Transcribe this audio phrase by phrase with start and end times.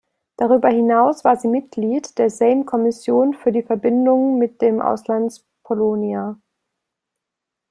[0.37, 6.39] Darüber hinaus war sie Mitglied der Sejm-Kommission für die Verbindung mit der Auslands-Polonia.